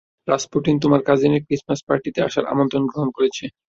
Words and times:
Rasputin 0.27 0.75
তোমার 0.83 1.01
কাজিনের 1.07 1.45
Christmas 1.45 1.79
পার্টিতে 1.87 2.19
আসার 2.27 2.45
আমন্ত্রণ 2.53 2.83
গ্রহণ 2.87 3.09
করেছে। 3.17 3.45